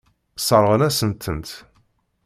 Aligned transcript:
Sseṛɣen-asen-tent. 0.39 1.49